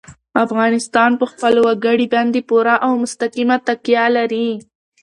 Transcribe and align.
افغانستان 0.45 1.11
په 1.19 1.25
خپلو 1.31 1.59
وګړي 1.67 2.07
باندې 2.13 2.39
پوره 2.49 2.75
او 2.85 2.91
مستقیمه 3.03 3.57
تکیه 3.67 4.05
لري. 4.17 4.49